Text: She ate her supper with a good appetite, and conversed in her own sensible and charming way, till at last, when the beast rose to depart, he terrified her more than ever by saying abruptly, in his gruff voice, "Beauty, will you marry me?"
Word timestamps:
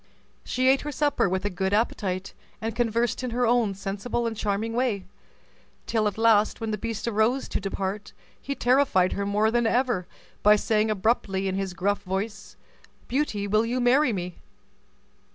She 0.43 0.67
ate 0.67 0.81
her 0.81 0.91
supper 0.91 1.29
with 1.29 1.45
a 1.45 1.49
good 1.51 1.73
appetite, 1.75 2.33
and 2.59 2.75
conversed 2.75 3.23
in 3.23 3.29
her 3.29 3.45
own 3.45 3.75
sensible 3.75 4.25
and 4.25 4.35
charming 4.35 4.73
way, 4.73 5.03
till 5.85 6.07
at 6.07 6.17
last, 6.17 6.59
when 6.59 6.71
the 6.71 6.77
beast 6.79 7.05
rose 7.05 7.47
to 7.49 7.59
depart, 7.61 8.11
he 8.41 8.55
terrified 8.55 9.11
her 9.11 9.27
more 9.27 9.51
than 9.51 9.67
ever 9.67 10.07
by 10.41 10.55
saying 10.55 10.89
abruptly, 10.89 11.47
in 11.47 11.53
his 11.53 11.75
gruff 11.75 12.01
voice, 12.01 12.55
"Beauty, 13.07 13.45
will 13.45 13.63
you 13.63 13.79
marry 13.79 14.11
me?" 14.11 14.37